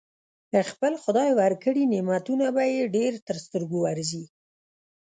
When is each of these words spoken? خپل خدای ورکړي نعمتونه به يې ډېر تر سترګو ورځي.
خپل 0.71 0.93
خدای 1.03 1.29
ورکړي 1.41 1.83
نعمتونه 1.93 2.45
به 2.55 2.63
يې 2.73 2.83
ډېر 2.95 3.13
تر 3.27 3.37
سترګو 3.45 3.77
ورځي. 3.85 4.23